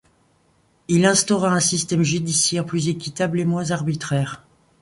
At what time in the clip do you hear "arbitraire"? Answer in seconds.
3.69-4.47